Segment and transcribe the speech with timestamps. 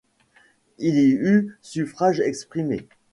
[0.79, 2.87] Il y eut suffrages exprimés.